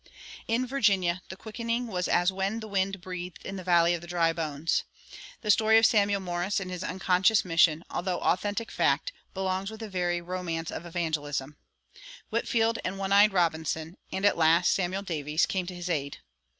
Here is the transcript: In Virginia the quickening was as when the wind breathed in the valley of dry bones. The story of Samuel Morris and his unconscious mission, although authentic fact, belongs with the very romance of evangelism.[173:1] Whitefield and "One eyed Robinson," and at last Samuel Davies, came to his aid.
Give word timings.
In 0.47 0.65
Virginia 0.65 1.21
the 1.29 1.35
quickening 1.37 1.85
was 1.85 2.07
as 2.07 2.31
when 2.31 2.59
the 2.59 2.67
wind 2.67 3.01
breathed 3.01 3.45
in 3.45 3.55
the 3.55 3.63
valley 3.63 3.93
of 3.93 4.07
dry 4.07 4.33
bones. 4.33 4.83
The 5.41 5.51
story 5.51 5.77
of 5.77 5.85
Samuel 5.85 6.19
Morris 6.21 6.59
and 6.59 6.71
his 6.71 6.83
unconscious 6.83 7.45
mission, 7.45 7.83
although 7.87 8.19
authentic 8.19 8.71
fact, 8.71 9.11
belongs 9.35 9.69
with 9.69 9.79
the 9.81 9.89
very 9.89 10.19
romance 10.19 10.71
of 10.71 10.87
evangelism.[173:1] 10.87 11.55
Whitefield 12.31 12.79
and 12.83 12.97
"One 12.97 13.11
eyed 13.13 13.31
Robinson," 13.31 13.95
and 14.11 14.25
at 14.25 14.39
last 14.39 14.71
Samuel 14.73 15.03
Davies, 15.03 15.45
came 15.45 15.67
to 15.67 15.75
his 15.75 15.87
aid. 15.87 16.17